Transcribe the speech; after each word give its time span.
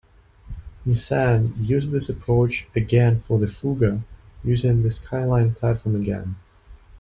Nissan 0.83 1.53
used 1.59 1.91
this 1.91 2.09
approach 2.09 2.67
again 2.75 3.19
for 3.19 3.37
the 3.37 3.45
Fuga, 3.45 4.01
using 4.43 4.81
the 4.81 4.89
Skyline 4.89 5.53
platform 5.53 5.95
again. 5.95 6.37